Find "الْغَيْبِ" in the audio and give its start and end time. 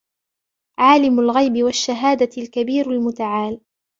1.19-1.63